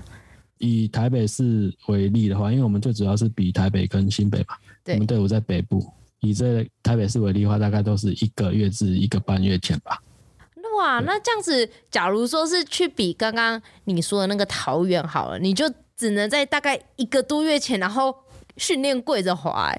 [0.58, 4.58] 以台北市为例的话，因为我们最主要是比台北跟新北嘛，
[4.88, 5.82] 我们队伍在北部。
[6.20, 9.98] 以这台北市为例的话，大概都是一个月至一个半月前吧。
[10.78, 18.14] 哇，那这样子，假如说是去比刚刚你说的那个桃园好了，你就只能在大概一个多月前，然后。
[18.60, 19.74] 训练跪着滑，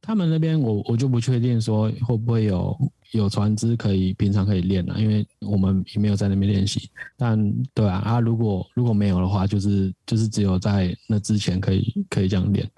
[0.00, 2.76] 他们那边我我就不确定说会不会有
[3.12, 6.90] 有船只可以平常可以练了，因为我们也没有在那边练习。
[7.16, 12.68] 但对啊，啊如果如果没有的话，就是就是只有在那之前可以可以这样练。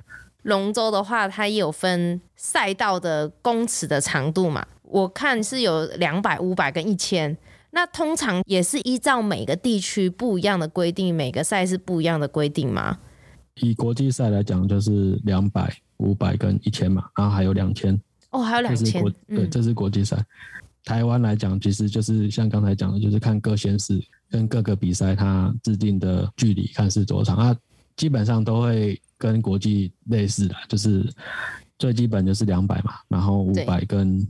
[0.43, 7.37] 龙舟的话，它也有分赛道的公尺的长度嘛，我看是有两百、五百跟一千。
[7.71, 12.99] 那通常也是依照每个地区不一样的规定，每个赛事不一样的规定吗？
[13.61, 17.99] 以国际赛来讲，就是两百、五百跟一千嘛，然后还有两千。
[18.31, 19.05] 哦，还有两千。
[19.29, 20.17] 对，这是国际赛。
[20.17, 20.27] 嗯、
[20.85, 27.57] 台湾来讲，其实就是像刚才讲的，就是看各县市跟各个比赛它制定的距离，看是多长啊。
[27.97, 31.09] 基本上都会跟国际类似的，就是
[31.79, 34.27] 最基本就是两百嘛，然后五百跟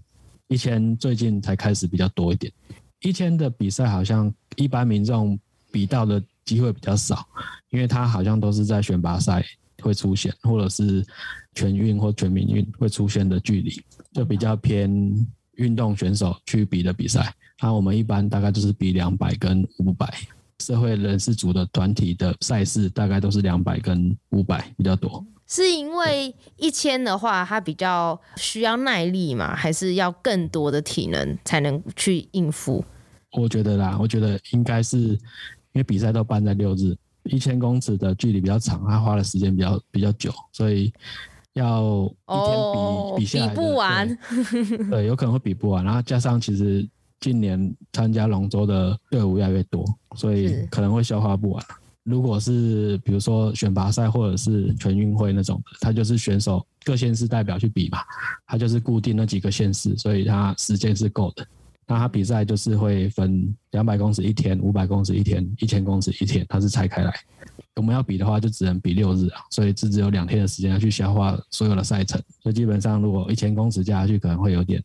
[0.48, 2.52] 一千，最近才开始比较多一点。
[3.00, 5.38] 一千的比赛好像一般民众
[5.72, 6.22] 比到的。
[6.44, 7.26] 机会比较少，
[7.70, 9.44] 因为它好像都是在选拔赛
[9.82, 11.04] 会出现，或者是
[11.54, 14.90] 全运或全民运会出现的距离，就比较偏
[15.56, 17.34] 运动选手去比的比赛。
[17.62, 20.12] 那我们一般大概就是比两百跟五百，
[20.58, 25.24] 社会人士组的团体的赛事大概都是两百跟五百比较多。
[25.46, 32.84] 是因为一千的话，它比较需要耐力嘛，还是要更多的体能才能去应付？
[33.32, 35.18] 我觉得啦，我觉得应该是。
[35.74, 40.92] 因为比赛都办在六日，一千公尺的距离比较长，他花的时间比较比较久，所以
[41.52, 44.18] 要一天比、哦、比下来比不完
[44.52, 45.84] 对， 对，有可能会比不完。
[45.84, 46.88] 然后加上其实
[47.20, 49.84] 今年参加龙舟的队伍越来越多，
[50.16, 51.64] 所以可能会消化不完。
[52.04, 57.98] 如果是比如说选拔赛或者是全运会那种的，他就是选手各县市代表去比嘛，
[58.46, 61.46] 他就是固定那几个县市，所以他时间是够的。
[61.86, 67.14] 那他比赛就是会分两百公尺一天、五百公尺一天、一千公尺一天，它是拆开来。
[67.76, 72.20] 我们要比的话，就只能比六日啊，所以只只有两天的时间要去消化所有的赛程。
[72.42, 74.82] 所以基本上，如果一千公尺加下去，可能会有点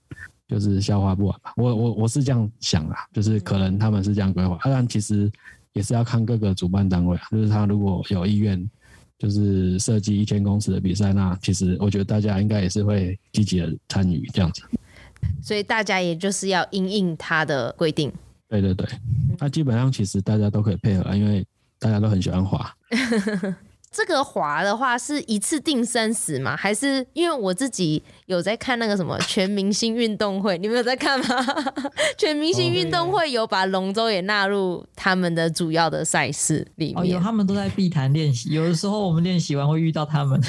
[0.47, 1.53] 就是消化不完吧。
[1.55, 4.57] 我我我是这样想啊，就是可能他们是这样规划。
[4.63, 5.31] 当然，其实
[5.73, 8.69] 也是要看各个主办单位啊，就是他如果有意愿，
[9.17, 14.63] 就是设计一千公尺的比赛，那其实我觉得大家应该也是会积极的参与这样子。
[15.41, 18.11] 所以大家也就是要因应他的规定。
[18.47, 18.87] 对对对，
[19.39, 21.45] 那基本上其实大家都可以配合啊，因为
[21.77, 22.73] 大家都很喜欢滑。
[23.91, 26.55] 这个滑的话是一次定生死吗？
[26.55, 31.45] 还是因为我自己有在看那个什么全明星运动会，你们有在看吗？
[32.17, 36.99] 全明星运动会有把龙舟也纳入他们的主要的赛事里面。
[36.99, 38.53] 哦，有，他们都在碧潭练习。
[38.53, 40.39] 有的时候我们练习完会遇到他们。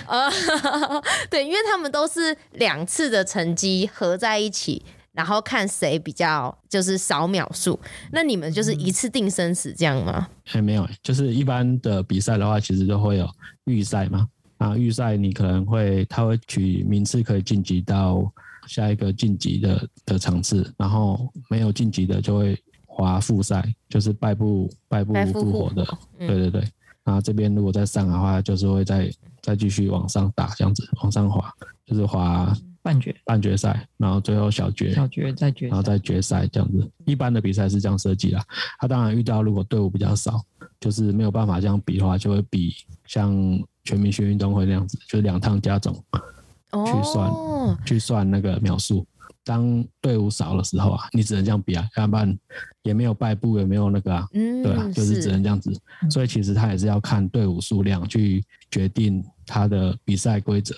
[1.31, 4.85] 对，因为他们都是两次的成绩合在一起。
[5.13, 7.79] 然后看谁比较就是少秒数，
[8.13, 10.29] 那你们就是一次定生死这样吗？
[10.45, 13.29] 还、嗯、没有，就是一般的比赛的话，其实都会有
[13.65, 14.29] 预赛嘛。
[14.59, 18.23] 啊，预赛你可能会他会取名次可以晋级到
[18.67, 25.85] 下一个晋级的的场次，然后没有晋级的就会滑复赛，就是败部败部复活的。
[26.19, 26.61] 对对对，
[27.03, 29.11] 然后这边如果再上的话，就是会再
[29.43, 31.53] 再继续往上打，这样子往上滑，
[31.85, 32.57] 就是滑。
[32.83, 36.91] 半决半决赛，然后最后小决，小决再决，然后再决赛这样子。
[37.05, 38.43] 一般的比赛是这样设计啦。
[38.79, 40.41] 他当然遇到如果队伍比较少，
[40.81, 42.75] 就是没有办法这样比的话，就会比
[43.07, 43.33] 像
[43.85, 45.95] 全明星运动会那样子，就是两趟加总
[46.73, 49.07] 去算、哦、去算那个秒数。
[49.43, 52.39] 当队伍少的时候啊，你只能这样比啊，要不然
[52.83, 55.73] 也没有败部，也没有那个啊，嗯、对啊，就是只能这样子。
[56.11, 60.75] 所以其实他也是要看队伍数量去决定他的比赛规则。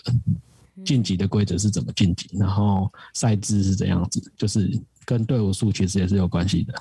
[0.84, 4.70] 晋级的规则是怎么晋级，然后赛制是怎样子，就是
[5.04, 6.74] 跟队伍数其实也是有关系的。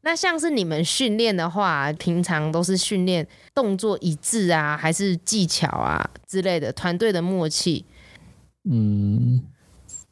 [0.00, 7.84] 那像是你们训练的话，平常都是训练动作一致啊，还是技巧啊之类的，团队的默契？
[8.64, 9.42] 嗯，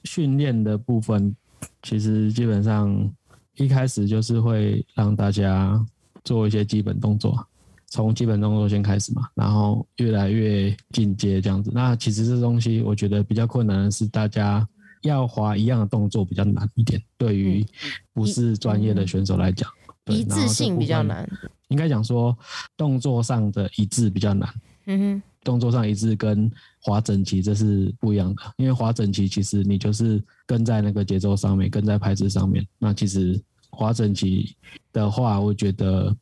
[0.05, 1.35] 训练的部分
[1.83, 3.13] 其实基本上
[3.57, 5.85] 一开始就是会让大家
[6.25, 7.47] 做一些基本动作。
[7.91, 11.73] 从基本动作先开始嘛，然后越来越进阶这样子。
[11.75, 14.65] 那其实这东西我觉得比较困难的是，大家
[15.03, 17.03] 要滑一样的动作比较难一点。
[17.19, 17.67] 对于
[18.15, 19.69] 不是专业的选手来讲，
[20.07, 21.29] 一致性比较难。
[21.67, 22.37] 应该讲说
[22.77, 24.49] 动作上的一致比较难。
[24.87, 26.49] 嗯哼，动作上一致跟
[26.81, 28.43] 滑整齐这是不一样的。
[28.57, 32.65] 因为滑整齐其实你就是跟在那个节奏上面，跟在拍子上面。
[32.79, 33.37] 那其实
[33.71, 34.55] 滑整齐
[34.93, 36.17] 的话，我觉得。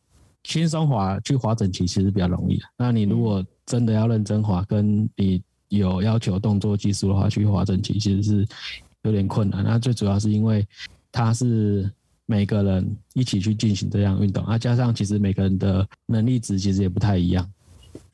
[0.45, 2.59] 轻松滑去滑整齐其实比较容易。
[2.77, 8.47] 那你如果真的要认真滑，跟你有要求动作技术的话，去滑整齐其实是
[9.03, 9.63] 有点困难。
[9.63, 10.67] 那最主要是因为
[11.13, 11.91] 它是
[12.25, 17.47] 每个人一起去进行这样运动，啊，加上其实每个人的能力值其实也不太一样。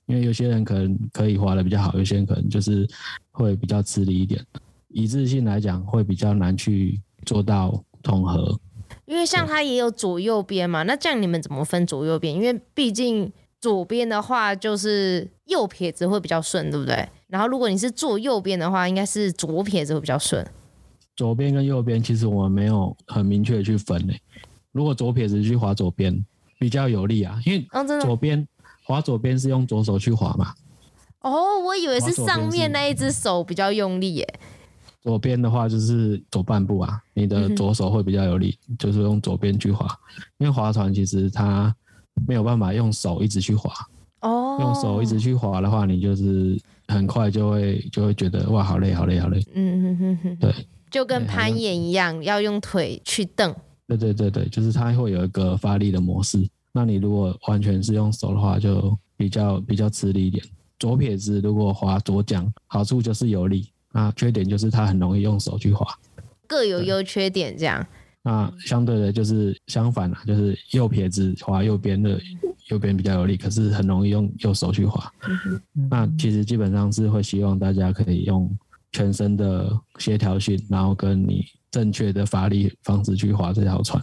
[0.06, 2.86] 因为有些人可能可以滑的比较好，有些人可能就是
[3.30, 4.44] 会比较吃力一点。
[4.88, 8.58] 一致性来讲，会比较难去做到统合。
[9.06, 12.34] 因为像它也有左右边嘛，那这样你们怎么分左右边？
[12.34, 17.08] 因为毕竟左边的话就是右撇子会比较顺，对不对？
[17.28, 20.46] 然后如果你是坐右边的话，应该是左撇子会比较顺。
[21.16, 24.20] 左边跟右边其实我们没有很明确的去分诶。
[24.72, 26.24] 如果左撇子去划左边
[26.58, 27.66] 比较有力啊，因为
[28.00, 28.46] 左边
[28.84, 30.54] 滑左边是用左手去划嘛。
[31.20, 34.40] 哦，我以为是上面那一只手比较用力耶。
[35.04, 39.86] 左边的话就是左半步啊，你的左手会比较有力，嗯、就是用左边去滑。
[40.38, 41.72] 因为划船其实它
[42.26, 43.70] 没有办法用手一直去滑，
[44.22, 49.44] 哦，用手一直去滑的话，你就是很快就会就会觉得哇，好累，好累，好累。
[49.54, 50.54] 嗯哼哼哼，对，
[50.90, 53.54] 就跟攀岩一样，要用腿去蹬。
[53.86, 56.42] 对对对对，就是它会有一个发力的模式。
[56.72, 60.42] 那你如果完全是用手的话，就比较比较吃力一点。
[60.78, 63.68] 左撇子如果划左桨，好处就是有力。
[63.94, 65.86] 啊，缺点就是它很容易用手去滑，
[66.48, 67.86] 各有优缺点这样。
[68.24, 72.18] 那相对的，就是相反啦，就是右撇子滑右边的，
[72.70, 75.08] 右边比较有力，可是很容易用右手去滑。
[75.90, 78.50] 那其实基本上是会希望大家可以用
[78.90, 84.02] 全身的协调性，然后跟你正确的发力方式去划这条船。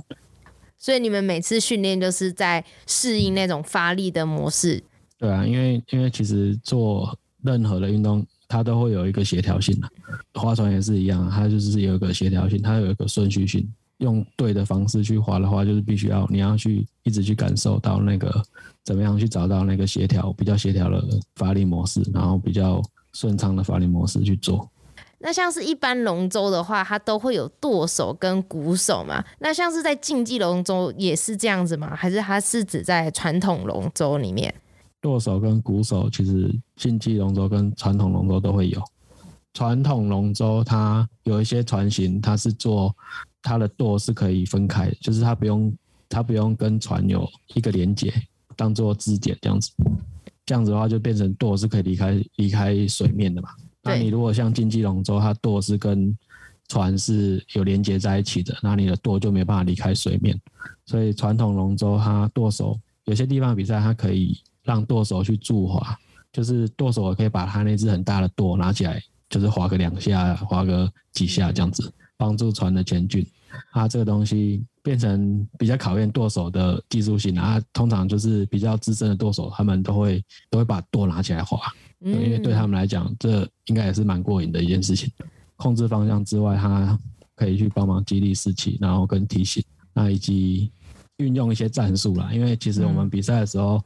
[0.78, 4.82] 所以你们每次训练就是在适应那种发力的模式。
[5.18, 8.26] 对啊，因为因为其实做任何的运动。
[8.52, 9.90] 它都会有一个协调性的，
[10.34, 13.66] 划船也是一样，它就是有一个协调性，它有一个顺序性。
[14.00, 18.44] 用对的方式去划的话，就是必须要你要去一直去感受到那个
[18.84, 21.04] 怎么样去找到那个协调比较协调的
[21.36, 22.82] 发力模式，然后比较
[23.14, 24.68] 顺畅的发力模式去做。
[25.20, 29.24] 那像是一般龙舟的话，它都会有舵手跟鼓手嘛？
[29.38, 31.96] 那像是在竞技龙舟也是这样子吗？
[31.96, 34.52] 还是它是指在传统龙舟里面？
[35.02, 38.82] 舵手跟鼓手其实竞技龙舟跟传统龙舟都会有。
[39.54, 42.96] 传统龙舟它有一些船型，它是做
[43.42, 45.74] 它的舵是可以分开，就是它不用
[46.08, 48.14] 它不用跟船有一个连接，
[48.56, 49.72] 当做支点这样子。
[50.46, 53.50] 这样子的话，就变成舵是可以离开离开水面的嘛。
[53.84, 56.18] 那你如果像竞技龙舟，它舵是跟
[56.68, 60.40] 船是有连接在一起的，那你的舵就没办法离开水面。
[60.86, 65.98] 所以传统龙舟它舵手有些地方比赛，它可以让舵手去助滑，
[66.32, 73.26] 就是舵手可以把他那只很大的舵拿起来，就是划个两下，划个几下这样子，帮助船的前进。
[73.74, 81.60] 它这个东西变成比较考验舵手的技术性啊，通常就是比较资深的舵手，他们都会都会把舵拿起来划。
[82.00, 85.12] 因为对他们来讲，这应该也是蛮过瘾的一件事情。
[85.56, 86.98] 控制方向之外，他
[87.36, 90.72] 可以去帮忙激励士气，然后跟提醒，那以及
[91.18, 92.32] 运用一些战术啦。
[92.34, 93.80] 因为其实我们比赛的时候，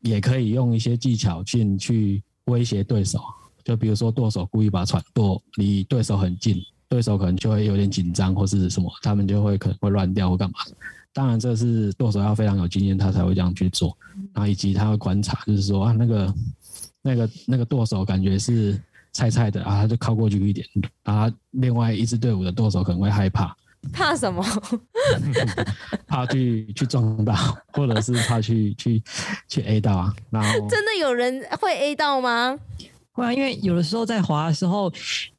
[0.00, 3.20] 也可以用一些技巧性去威胁对手。
[3.64, 10.58] 就比如说舵手故意把船舵离对手很近，对手可能就会有点紧张或是什么，他们就会可能会乱掉或干嘛。
[11.12, 13.96] 当然，这是舵手要非常有经验，他才会这样去做。
[14.32, 16.34] 然后以及他会观察，就是说啊那个。
[17.02, 18.78] 那个那个舵手感觉是
[19.10, 20.66] 菜菜的啊，他就靠过去一点，
[21.04, 23.56] 啊，另外一支队伍的舵手可能会害怕，
[23.92, 24.44] 怕什么？
[26.06, 27.34] 怕去去撞到，
[27.72, 29.02] 或者是怕去去
[29.48, 30.14] 去 A 到啊？
[30.30, 32.58] 然后真的有人会 A 到吗？
[33.12, 34.92] 会啊，因为有的时候在滑的时候，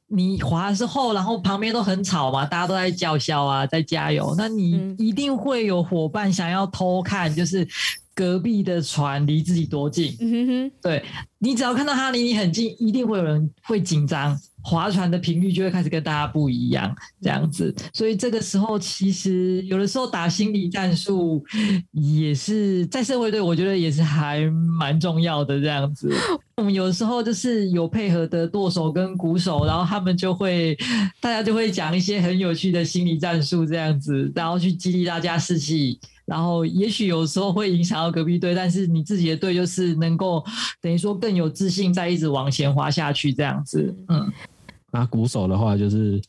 [0.08, 7.66] 你滑的时候，然后旁边都很吵嘛，大家都在叫嚣啊，在加油，那你一定会有伙伴想要偷看，就是。
[8.14, 10.14] 隔壁的船离自己多近？
[10.20, 11.02] 嗯哼哼，对，
[11.38, 17.74] 你只要看到他离你很近，一定会有人会紧张，划船的频率就会开始跟大家不一样，这样子。
[17.92, 21.44] 所以这个时候，其实有的时候打心理战术
[21.90, 24.40] 也是在社会队，我觉得也是还
[24.78, 25.60] 蛮重要的。
[25.60, 26.12] 这样子，
[26.56, 30.76] 我 们有的时候就是有配合的舵手跟鼓手，然后他们就会，
[31.20, 35.98] 大家就会讲一些很有趣的心理战术，这样子，然后去激励大家士气。
[36.24, 40.42] 然后也许有时候会影响到隔壁队，但是你自己的队就是能够
[40.80, 43.94] 等于说更有自信，再一直往前滑下去这样子。
[44.08, 44.32] 嗯，
[44.92, 46.22] 那鼓手的话就是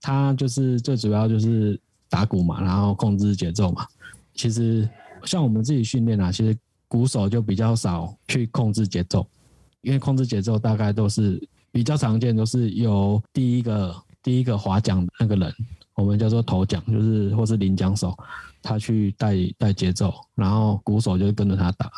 [0.00, 1.78] 他就是最主要就是
[2.10, 3.86] 打鼓嘛，然后控制节奏嘛。
[4.34, 4.88] 其实
[5.24, 6.56] 像我们自己训练啊，其实
[6.88, 9.26] 鼓手就比较少去控制节奏，
[9.82, 15.54] 因为控制节奏大概都是比较常见，都是由第一个第一个划桨那个人，
[15.94, 18.16] 我们叫做头桨，就是或是领桨手。
[18.68, 21.90] 他去带带节奏，然后鼓手就跟着他打。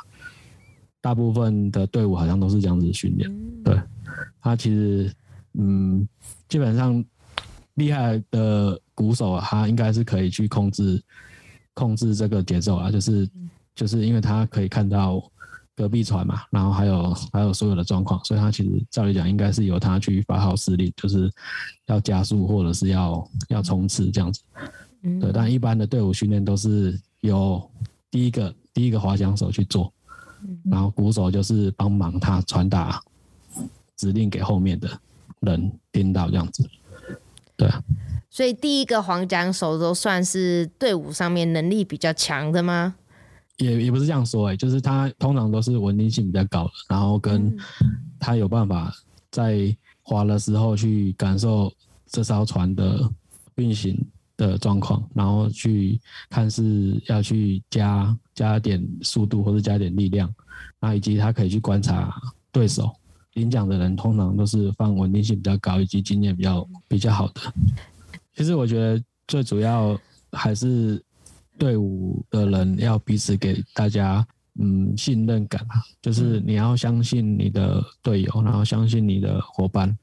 [1.01, 3.29] 大部分的队伍好像都是这样子训练。
[3.65, 3.77] 对，
[4.41, 5.13] 他其实，
[5.55, 6.07] 嗯，
[6.47, 7.05] 基本上
[7.75, 11.03] 厉害的鼓手啊，他应该是可以去控制
[11.75, 13.29] 控制这个节奏啊，就是
[13.75, 15.21] 就是因为他可以看到
[15.75, 21.29] 隔壁船嘛，然后还有还有所有的状况，所以他其实照理讲应该是由他去发号施令，就是
[21.87, 24.41] 要加速或者是要要冲刺这样子。
[25.21, 27.71] 对，但一般的队伍训练都是由
[28.11, 29.93] 第一个第一个滑桨手去做，
[30.71, 33.01] 然后鼓手就是帮忙他传达
[33.97, 34.89] 指令给后面的
[35.41, 36.69] 人听到这样子。
[37.57, 37.83] 对啊，
[38.31, 42.95] 所以第一个黄桨手都算是队伍上面能力比较强的吗？
[43.59, 47.55] 也也不是这样说哎、欸，就是他通常都是稳定性比较高的，然后跟
[48.19, 48.91] 他有办法
[49.31, 51.71] 在滑的时候去感受
[52.07, 52.99] 这艘船的
[53.57, 54.03] 运行
[54.47, 60.33] 的状况，然后去看是要去加加点速度或者加点力量，
[60.81, 62.15] 那以及他可以去观察
[62.51, 62.91] 对手。
[63.35, 67.41] 领奖的人通常都是放稳定性比较高以及经验比较比较好的。
[68.35, 69.97] 其实我觉得最主要
[70.33, 71.01] 还是
[71.57, 74.27] 队伍的人要彼此给大家
[74.59, 79.97] 嗯信任感啊，就是你要相信你的队友，然后相信你的伙伴，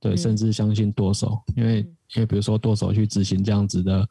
[0.00, 1.86] 对，甚至相信舵手，因为。
[2.16, 4.04] 因为比如说舵手去执行这样子的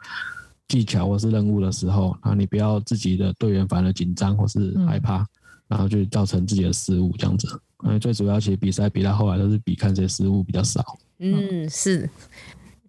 [0.70, 5.28] 技巧或是任务的时候，然后你不要自己的队员反而紧张或是害怕，
[5.68, 7.46] 然后就造成自己的失误这样子。
[7.84, 10.98] 因为最主要其实比赛比到后来都是比看谁失误比较少。
[11.18, 12.10] 嗯，是。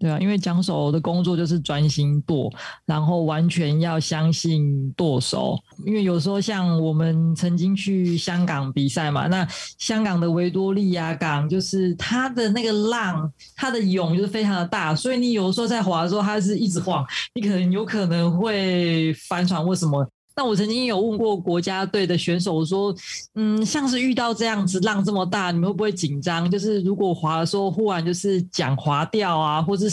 [0.00, 2.50] 对啊，因为桨手的工作就是专心舵，
[2.86, 5.58] 然后完全要相信舵手。
[5.84, 9.46] 因为有时候像我们曾经去香港比赛嘛，那
[9.78, 20.08] 香港的维多利亚港就是它的那个浪，它的涌就是非常的大，所以你有时候在划的时候，它是一直晃，你可能有可能会翻船或什么。
[20.36, 22.94] 那我曾经有问过国家队的选手我说，
[23.34, 26.50] 嗯，像是遇到这样子浪这么大，你们会不会紧张？
[26.50, 29.90] 就是如果滑的时候忽然就是桨滑掉啊，或是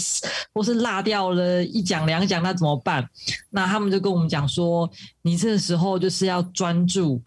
[0.53, 3.05] 或是落掉了一桨两桨，那怎么办？
[3.49, 4.89] 那他们就跟我们讲说，
[5.21, 7.21] 你这个时候就是要专注，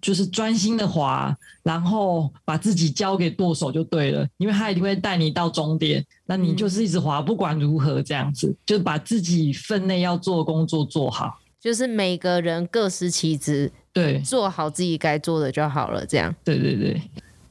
[0.00, 11.38] 就是专心的滑，然后把自己交给舵手就对了，因为他一定会带你到终点，那你就是一直滑，不管如何这样子，就把自己分内要做的工作做好。
[11.66, 16.06] 就是每个人各司其职，对，做好自己该做的就好了。
[16.06, 17.02] 这样，对对对，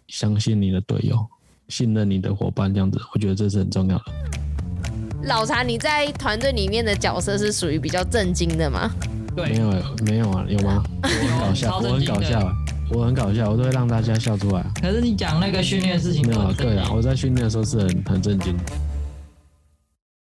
[0.07, 1.17] 相信你的队友，
[1.67, 4.03] 信任你的伙伴，这样子，我觉得这是很重要的。
[5.25, 8.89] 老茶，你在团队里面的角色是属于比较震惊的吗？
[9.35, 9.69] 对，没有
[10.05, 10.81] 没有啊，有吗？
[11.03, 12.53] 我很搞笑，我很搞笑，
[12.91, 14.65] 我很搞笑，我都会让大家笑出来。
[14.81, 16.55] 可是你讲那个训练的事情，没有啊？
[16.57, 18.55] 对啊，我在训练的时候是很很正经。